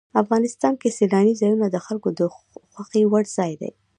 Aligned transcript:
افغانستان 0.21 0.73
کې 0.81 0.95
سیلاني 0.97 1.33
ځایونه 1.41 1.65
د 1.69 1.77
خلکو 1.85 2.09
خوښې 2.71 3.03
وړ 3.07 3.23
ځای 3.37 3.53
دی. 3.61 3.71